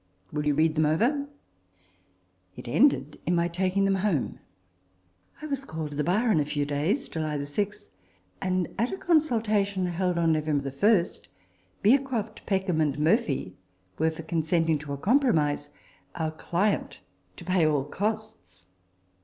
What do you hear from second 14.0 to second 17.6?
for consenting to a compromise; our client to